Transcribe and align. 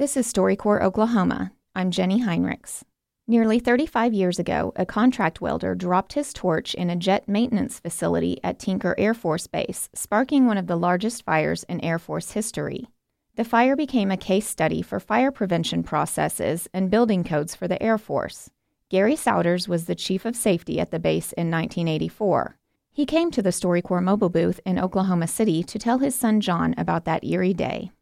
This 0.00 0.16
is 0.16 0.32
StoryCorps 0.32 0.82
Oklahoma. 0.82 1.52
I'm 1.74 1.90
Jenny 1.90 2.22
Heinrichs. 2.22 2.84
Nearly 3.28 3.58
35 3.58 4.14
years 4.14 4.38
ago, 4.38 4.72
a 4.74 4.86
contract 4.86 5.42
welder 5.42 5.74
dropped 5.74 6.14
his 6.14 6.32
torch 6.32 6.72
in 6.74 6.88
a 6.88 6.96
jet 6.96 7.28
maintenance 7.28 7.78
facility 7.78 8.40
at 8.42 8.58
Tinker 8.58 8.94
Air 8.96 9.12
Force 9.12 9.46
Base, 9.46 9.90
sparking 9.92 10.46
one 10.46 10.56
of 10.56 10.68
the 10.68 10.76
largest 10.78 11.22
fires 11.22 11.64
in 11.64 11.84
Air 11.84 11.98
Force 11.98 12.30
history. 12.30 12.88
The 13.36 13.44
fire 13.44 13.76
became 13.76 14.10
a 14.10 14.16
case 14.16 14.48
study 14.48 14.80
for 14.80 15.00
fire 15.00 15.30
prevention 15.30 15.82
processes 15.82 16.66
and 16.72 16.90
building 16.90 17.22
codes 17.22 17.54
for 17.54 17.68
the 17.68 17.82
Air 17.82 17.98
Force. 17.98 18.48
Gary 18.88 19.16
Souders 19.16 19.68
was 19.68 19.84
the 19.84 19.94
chief 19.94 20.24
of 20.24 20.34
safety 20.34 20.80
at 20.80 20.92
the 20.92 20.98
base 20.98 21.32
in 21.32 21.50
1984. 21.50 22.56
He 22.90 23.04
came 23.04 23.30
to 23.32 23.42
the 23.42 23.50
StoryCorps 23.50 24.02
mobile 24.02 24.30
booth 24.30 24.60
in 24.64 24.78
Oklahoma 24.78 25.26
City 25.26 25.62
to 25.64 25.78
tell 25.78 25.98
his 25.98 26.14
son 26.14 26.40
John 26.40 26.74
about 26.78 27.04
that 27.04 27.22
eerie 27.22 27.52
day. 27.52 27.92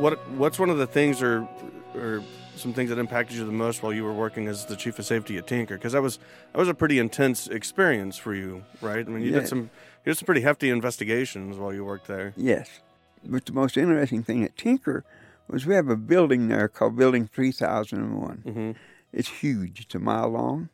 What 0.00 0.26
what's 0.30 0.58
one 0.58 0.70
of 0.70 0.78
the 0.78 0.86
things 0.86 1.22
or 1.22 1.48
or 1.94 2.22
some 2.56 2.72
things 2.74 2.90
that 2.90 2.98
impacted 2.98 3.36
you 3.36 3.44
the 3.46 3.52
most 3.52 3.82
while 3.82 3.92
you 3.92 4.04
were 4.04 4.12
working 4.12 4.46
as 4.46 4.66
the 4.66 4.76
chief 4.76 4.98
of 4.98 5.06
safety 5.06 5.36
at 5.38 5.46
Tinker? 5.46 5.76
Because 5.76 5.92
that 5.92 6.02
was 6.02 6.18
that 6.52 6.58
was 6.58 6.68
a 6.68 6.74
pretty 6.74 6.98
intense 6.98 7.46
experience 7.48 8.16
for 8.16 8.34
you, 8.34 8.64
right? 8.80 9.06
I 9.06 9.10
mean, 9.10 9.22
you 9.22 9.30
Yeah. 9.32 9.40
did 9.40 9.48
some 9.48 9.70
you 10.04 10.12
did 10.12 10.18
some 10.18 10.26
pretty 10.26 10.40
hefty 10.42 10.70
investigations 10.70 11.56
while 11.56 11.72
you 11.72 11.84
worked 11.84 12.06
there. 12.06 12.32
Yes. 12.36 12.80
But 13.24 13.44
the 13.46 13.52
most 13.52 13.76
interesting 13.76 14.22
thing 14.22 14.42
at 14.44 14.56
Tinker 14.56 15.04
was 15.46 15.66
we 15.66 15.74
have 15.74 15.88
a 15.88 15.96
building 15.96 16.48
there 16.48 16.68
called 16.68 16.96
Building 16.96 17.26
3001. 17.26 18.42
Mm-hmm. 18.46 18.70
It's 19.12 19.28
huge, 19.28 19.80
it's 19.80 19.94
a 19.94 19.98
mile 19.98 20.28
long, 20.30 20.68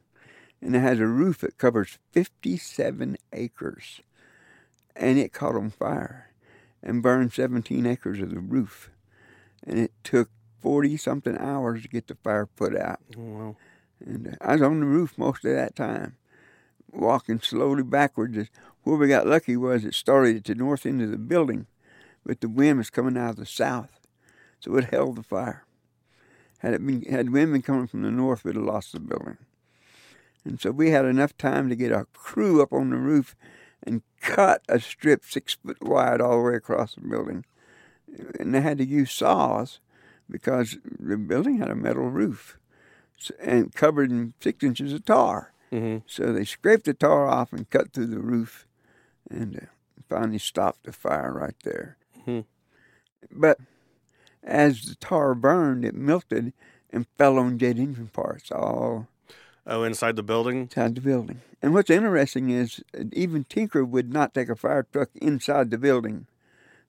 and 0.60 0.76
it 0.76 0.80
has 0.80 1.00
a 1.00 1.06
roof 1.06 1.38
that 1.38 1.58
covers 1.58 1.98
57 2.12 3.16
acres. 3.32 4.00
And 4.94 5.18
it 5.18 5.32
caught 5.32 5.56
on 5.56 5.70
fire 5.70 6.30
and 6.82 7.02
burned 7.02 7.32
17 7.32 7.84
acres 7.86 8.20
of 8.20 8.30
the 8.30 8.38
roof. 8.38 8.90
And 9.66 9.78
it 9.78 9.92
took 10.04 10.30
40 10.62 10.96
something 10.96 11.36
hours 11.38 11.82
to 11.82 11.88
get 11.88 12.06
the 12.06 12.14
fire 12.14 12.46
put 12.46 12.76
out. 12.76 13.00
Oh, 13.16 13.22
wow. 13.22 13.56
And 14.04 14.28
uh, 14.28 14.32
I 14.40 14.52
was 14.52 14.62
on 14.62 14.80
the 14.80 14.86
roof 14.86 15.16
most 15.16 15.44
of 15.44 15.52
that 15.52 15.76
time, 15.76 16.16
walking 16.90 17.40
slowly 17.40 17.82
backwards. 17.82 18.48
Where 18.82 18.96
we 18.96 19.08
got 19.08 19.26
lucky 19.26 19.56
was 19.56 19.84
it 19.84 19.94
started 19.94 20.36
at 20.36 20.44
the 20.44 20.54
north 20.54 20.86
end 20.86 21.02
of 21.02 21.10
the 21.10 21.18
building, 21.18 21.66
but 22.24 22.40
the 22.40 22.48
wind 22.48 22.78
was 22.78 22.90
coming 22.90 23.16
out 23.16 23.30
of 23.30 23.36
the 23.36 23.46
south, 23.46 24.00
so 24.60 24.76
it 24.76 24.84
held 24.84 25.16
the 25.16 25.22
fire. 25.22 25.64
Had 26.58 26.74
it 26.74 26.86
been 26.86 27.02
had 27.02 27.30
wind 27.30 27.52
been 27.52 27.62
coming 27.62 27.86
from 27.86 28.02
the 28.02 28.10
north, 28.10 28.44
we'd 28.44 28.54
have 28.54 28.64
lost 28.64 28.92
the 28.92 29.00
building. 29.00 29.38
And 30.44 30.60
so 30.60 30.70
we 30.70 30.90
had 30.90 31.04
enough 31.04 31.36
time 31.36 31.68
to 31.68 31.76
get 31.76 31.92
our 31.92 32.06
crew 32.12 32.62
up 32.62 32.72
on 32.72 32.90
the 32.90 32.96
roof 32.96 33.34
and 33.82 34.02
cut 34.20 34.62
a 34.68 34.78
strip 34.78 35.24
six 35.24 35.54
foot 35.54 35.82
wide 35.82 36.20
all 36.20 36.38
the 36.38 36.50
way 36.50 36.54
across 36.54 36.94
the 36.94 37.00
building. 37.00 37.44
And 38.38 38.54
they 38.54 38.60
had 38.60 38.78
to 38.78 38.84
use 38.86 39.10
saws 39.12 39.80
because 40.30 40.76
the 40.98 41.16
building 41.16 41.58
had 41.58 41.70
a 41.70 41.74
metal 41.74 42.08
roof 42.08 42.58
and 43.40 43.74
covered 43.74 44.10
in 44.10 44.34
six 44.40 44.62
inches 44.64 44.92
of 44.92 45.04
tar. 45.04 45.52
Mm-hmm. 45.72 45.98
So 46.06 46.32
they 46.32 46.44
scraped 46.44 46.84
the 46.84 46.94
tar 46.94 47.26
off 47.26 47.52
and 47.52 47.68
cut 47.68 47.92
through 47.92 48.06
the 48.06 48.20
roof 48.20 48.66
and 49.30 49.56
uh, 49.56 49.66
finally 50.08 50.38
stopped 50.38 50.84
the 50.84 50.92
fire 50.92 51.32
right 51.32 51.56
there. 51.64 51.96
Hmm. 52.24 52.40
But 53.30 53.58
as 54.44 54.82
the 54.82 54.94
tar 54.94 55.34
burned, 55.34 55.84
it 55.84 55.94
melted 55.94 56.52
and 56.90 57.06
fell 57.18 57.38
on 57.38 57.58
jet 57.58 57.78
engine 57.78 58.08
parts 58.12 58.50
all 58.52 59.08
Oh, 59.66 59.82
inside 59.82 60.14
the 60.14 60.22
building. 60.22 60.60
inside 60.62 60.94
the 60.94 61.00
building. 61.00 61.40
And 61.60 61.74
what's 61.74 61.90
interesting 61.90 62.50
is 62.50 62.80
uh, 62.96 63.02
even 63.12 63.42
Tinker 63.42 63.84
would 63.84 64.12
not 64.12 64.32
take 64.32 64.48
a 64.48 64.54
fire 64.54 64.86
truck 64.92 65.08
inside 65.16 65.70
the 65.72 65.78
building, 65.78 66.28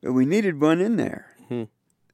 but 0.02 0.14
we 0.14 0.26
needed 0.26 0.62
one 0.62 0.80
in 0.82 0.96
there. 0.98 1.36
Hmm. 1.50 1.64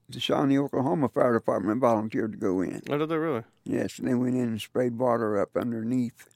The 0.10 0.20
Shawnee, 0.20 0.58
Oklahoma 0.58 1.10
Fire 1.10 1.34
Department 1.34 1.80
volunteered 1.82 2.34
to 2.34 2.38
go 2.38 2.62
in. 2.62 2.82
Oh, 2.90 2.98
did 2.98 3.10
they 3.10 3.18
really? 3.18 3.44
Yes, 3.64 3.98
and 4.00 4.08
they 4.08 4.14
went 4.14 4.36
in 4.36 4.44
and 4.44 4.62
sprayed 4.62 4.98
water 5.00 5.40
up 5.42 5.56
underneath, 5.56 6.30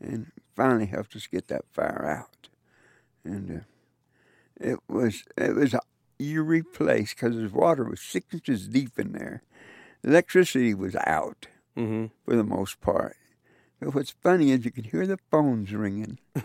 and 0.00 0.32
finally 0.56 0.86
helped 0.86 1.14
us 1.16 1.26
get 1.26 1.48
that 1.48 1.64
fire 1.72 2.04
out. 2.06 2.48
And 3.24 3.50
uh, 3.50 3.60
it 4.60 4.78
was 4.88 5.24
it 5.38 5.54
was 5.54 5.74
a 5.74 5.80
eerie 6.18 6.62
place 6.62 7.14
because 7.14 7.36
the 7.36 7.48
water 7.48 7.84
was 7.84 8.00
six 8.00 8.26
inches 8.34 8.68
deep 8.68 8.98
in 8.98 9.12
there. 9.12 9.42
Electricity 10.02 10.74
was 10.74 10.94
out 10.96 11.46
Mm-hmm. 11.76 12.06
for 12.24 12.36
the 12.36 12.44
most 12.44 12.80
part. 12.80 13.16
But 13.80 13.94
what's 13.94 14.10
funny 14.22 14.50
is 14.52 14.64
you 14.64 14.70
could 14.70 14.86
hear 14.86 15.06
the 15.08 15.18
phones 15.30 15.72
ringing, 15.72 16.18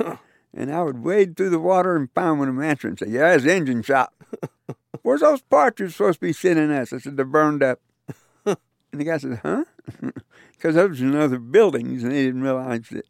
and 0.54 0.72
I 0.74 0.82
would 0.84 1.04
wade 1.04 1.36
through 1.36 1.52
the 1.52 1.60
water 1.60 1.96
and 1.96 2.12
find 2.14 2.40
one 2.40 2.50
of 2.50 2.56
them 2.56 2.64
answering 2.64 2.92
and 2.92 3.00
say, 3.00 3.10
"Yeah, 3.10 3.34
it's 3.34 3.46
engine 3.46 3.82
shop. 3.82 4.14
Where's 5.02 5.22
those 5.22 5.42
parts 5.42 5.80
you're 5.80 5.90
supposed 5.90 6.20
to 6.20 6.26
be 6.28 6.34
sending 6.34 6.72
us?" 6.72 6.94
I 6.94 7.00
said, 7.00 7.18
"They're 7.18 7.26
burned 7.26 7.64
up." 7.64 7.80
and 8.46 8.58
the 8.92 9.04
guy 9.04 9.18
said, 9.18 9.42
"Huh?" 9.44 9.66
Because 10.52 10.76
those 10.76 11.00
were 11.00 11.08
in 11.08 11.16
other 11.16 11.40
buildings, 11.40 12.04
and 12.04 12.12
they 12.12 12.26
didn't 12.26 12.42
realize 12.42 12.90
that 12.90 13.06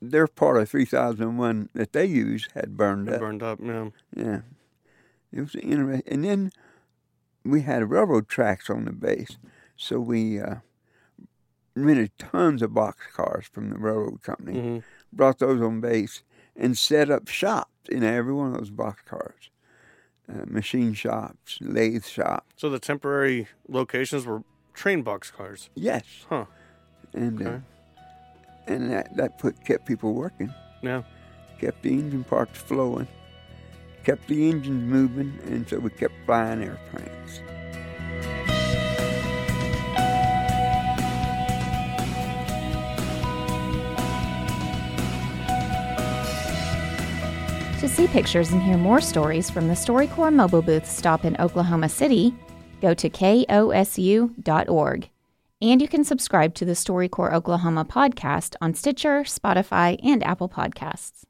their 0.00 0.26
part 0.26 0.56
of 0.56 0.70
3001 0.70 1.68
that 1.74 1.92
they 1.92 2.06
used 2.06 2.52
had 2.52 2.74
burned 2.74 3.10
up. 3.10 3.20
Burned 3.20 3.42
up. 3.42 3.58
Yeah. 3.62 3.88
Yeah, 4.16 4.40
it 5.30 5.40
was 5.42 5.54
interesting. 5.56 6.02
And 6.06 6.24
then 6.24 6.50
we 7.44 7.62
had 7.62 7.90
railroad 7.90 8.28
tracks 8.28 8.70
on 8.70 8.86
the 8.86 8.92
base, 8.92 9.36
so 9.76 10.00
we 10.00 10.40
uh, 10.40 10.56
rented 11.84 12.10
tons 12.18 12.62
of 12.62 12.74
box 12.74 13.06
cars 13.14 13.46
from 13.50 13.70
the 13.70 13.78
railroad 13.78 14.22
company, 14.22 14.58
Mm-hmm. 14.58 14.78
brought 15.12 15.38
those 15.38 15.60
on 15.62 15.80
base, 15.80 16.22
and 16.56 16.76
set 16.76 17.10
up 17.10 17.28
shops 17.28 17.88
in 17.88 18.02
every 18.04 18.32
one 18.32 18.52
of 18.52 18.58
those 18.58 18.70
box 18.70 19.02
cars. 19.08 19.50
Uh, 20.30 20.44
machine 20.46 20.92
shops, 20.92 21.58
lathe 21.62 22.04
shops. 22.04 22.52
So 22.56 22.68
the 22.68 22.78
temporary 22.78 23.48
locations 23.68 24.26
were 24.26 24.42
train 24.74 25.02
box 25.02 25.30
cars. 25.30 25.70
Yes, 25.74 26.04
Huh. 26.28 26.44
and 27.14 27.40
uh, 27.40 27.48
Okay. 27.48 27.62
and 28.66 28.90
that 28.90 29.16
that 29.16 29.38
put 29.38 29.64
kept 29.64 29.86
people 29.86 30.12
working, 30.12 30.52
Yeah. 30.82 31.02
kept 31.58 31.82
the 31.82 31.90
engine 31.94 32.24
parts 32.24 32.58
flowing, 32.58 33.08
kept 34.04 34.28
the 34.28 34.50
engines 34.50 34.84
moving, 34.84 35.38
and 35.46 35.66
so 35.66 35.78
we 35.78 35.88
kept 35.90 36.14
flying 36.26 36.62
airplanes. 36.62 37.17
To 47.80 47.88
see 47.88 48.08
pictures 48.08 48.50
and 48.50 48.60
hear 48.60 48.76
more 48.76 49.00
stories 49.00 49.48
from 49.48 49.68
the 49.68 49.74
StoryCorps 49.74 50.34
mobile 50.34 50.62
booth 50.62 50.84
stop 50.84 51.24
in 51.24 51.40
Oklahoma 51.40 51.88
City, 51.88 52.34
go 52.80 52.92
to 52.92 53.08
kosu.org. 53.08 55.08
And 55.62 55.80
you 55.80 55.86
can 55.86 56.02
subscribe 56.02 56.54
to 56.54 56.64
the 56.64 56.72
StoryCorps 56.72 57.32
Oklahoma 57.32 57.84
podcast 57.84 58.56
on 58.60 58.74
Stitcher, 58.74 59.22
Spotify, 59.22 59.96
and 60.02 60.24
Apple 60.24 60.48
Podcasts. 60.48 61.27